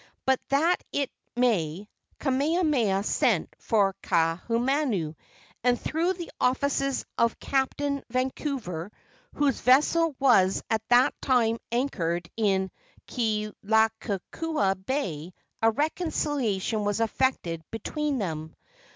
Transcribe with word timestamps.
Be 0.25 0.33
that 0.49 0.77
as 0.79 0.85
it 0.93 1.11
may, 1.35 1.87
Kamehameha 2.17 3.03
sent 3.03 3.53
for 3.59 3.93
Kaahumanu, 4.01 5.13
and 5.63 5.79
through 5.79 6.13
the 6.13 6.31
offices 6.41 7.05
of 7.19 7.39
Captain 7.39 8.01
Vancouver, 8.09 8.91
whose 9.35 9.61
vessel 9.61 10.15
was 10.19 10.63
at 10.71 10.81
that 10.89 11.13
time 11.21 11.59
anchored 11.71 12.27
in 12.35 12.71
Kealakeakua 13.09 14.83
Bay, 14.87 15.35
a 15.61 15.69
reconciliation 15.69 16.83
was 16.83 16.99
effected 16.99 17.61
between 17.69 18.17
them. 18.17 18.55